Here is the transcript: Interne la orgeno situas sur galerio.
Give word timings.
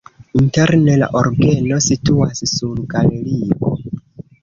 Interne 0.43 0.95
la 1.01 1.09
orgeno 1.19 1.79
situas 1.89 2.43
sur 2.55 2.83
galerio. 2.97 3.75